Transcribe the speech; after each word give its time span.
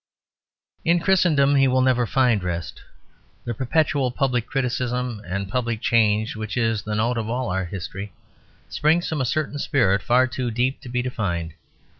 In 0.83 0.99
Christendom 0.99 1.57
he 1.57 1.67
will 1.67 1.83
never 1.83 2.07
find 2.07 2.43
rest. 2.43 2.81
The 3.45 3.53
perpetual 3.53 4.09
public 4.09 4.47
criticism 4.47 5.21
and 5.27 5.47
public 5.47 5.79
change 5.79 6.35
which 6.35 6.57
is 6.57 6.81
the 6.81 6.95
note 6.95 7.19
of 7.19 7.29
all 7.29 7.49
our 7.51 7.65
history 7.65 8.11
springs 8.67 9.07
from 9.07 9.21
a 9.21 9.25
certain 9.25 9.59
spirit 9.59 10.01
far 10.01 10.25
too 10.25 10.49
deep 10.49 10.81
to 10.81 10.89
be 10.89 11.03
defined. 11.03 11.53